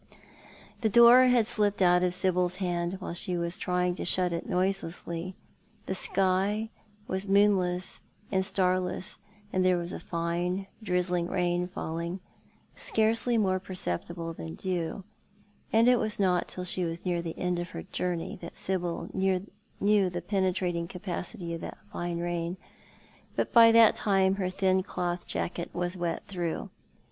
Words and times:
The 0.79 0.89
door 0.89 1.25
had 1.25 1.45
slipped 1.45 1.79
out 1.79 2.01
of 2.01 2.15
Sibyl's 2.15 2.55
hand 2.55 2.95
while 2.99 3.13
she 3.13 3.37
was 3.37 3.59
trying 3.59 3.93
to 3.97 4.03
shut 4.03 4.33
it 4.33 4.49
noiselessly. 4.49 5.35
The 5.85 5.93
sky 5.93 6.71
was 7.07 7.29
moonless 7.29 7.99
and 8.31 8.43
star 8.43 8.79
less, 8.79 9.19
and 9.53 9.63
there 9.63 9.77
was 9.77 9.93
a 9.93 9.99
fine, 9.99 10.65
drizzling 10.81 11.27
rain 11.27 11.67
falling, 11.67 12.19
scarcely 12.75 13.37
more 13.37 13.59
perceptible 13.59 14.33
than 14.33 14.55
dew, 14.55 15.03
and 15.71 15.87
it 15.87 15.99
was 15.99 16.19
not 16.19 16.47
till 16.47 16.63
she 16.63 16.83
was 16.83 17.05
near 17.05 17.21
the 17.21 17.37
end 17.37 17.59
of 17.59 17.69
her 17.69 17.83
journey 17.83 18.39
that 18.41 18.57
Sibyl 18.57 19.07
knew 19.13 20.09
the 20.09 20.21
penetrating 20.23 20.87
capacity 20.87 21.53
of 21.53 21.61
that 21.61 21.77
fine 21.93 22.17
rain, 22.17 22.57
but 23.35 23.53
by 23.53 23.71
that 23.71 23.95
time 23.97 24.33
ber 24.33 24.49
thin 24.49 24.81
cloth 24.81 25.27
jacket 25.27 25.69
was 25.75 25.95
wet 25.95 26.25
through. 26.25 26.71